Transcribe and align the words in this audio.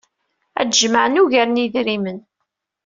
Ad 0.61 0.69
tjemɛem 0.71 1.15
ugar 1.21 1.47
n 1.49 1.61
yedrimen. 1.61 2.19